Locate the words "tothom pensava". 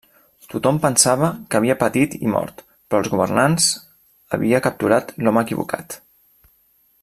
0.51-1.27